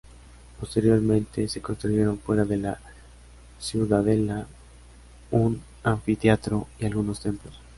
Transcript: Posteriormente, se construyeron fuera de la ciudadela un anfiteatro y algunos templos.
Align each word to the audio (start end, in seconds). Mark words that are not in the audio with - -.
Posteriormente, 0.59 1.47
se 1.47 1.61
construyeron 1.61 2.17
fuera 2.17 2.43
de 2.43 2.57
la 2.57 2.79
ciudadela 3.59 4.47
un 5.29 5.61
anfiteatro 5.83 6.67
y 6.79 6.85
algunos 6.87 7.19
templos. 7.21 7.53